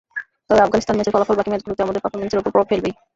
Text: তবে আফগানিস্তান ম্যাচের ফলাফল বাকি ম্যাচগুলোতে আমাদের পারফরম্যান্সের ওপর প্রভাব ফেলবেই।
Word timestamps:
তবে 0.47 0.61
আফগানিস্তান 0.65 0.95
ম্যাচের 0.97 1.13
ফলাফল 1.15 1.35
বাকি 1.37 1.49
ম্যাচগুলোতে 1.51 1.83
আমাদের 1.85 2.01
পারফরম্যান্সের 2.03 2.39
ওপর 2.41 2.51
প্রভাব 2.53 2.67
ফেলবেই। 2.71 2.93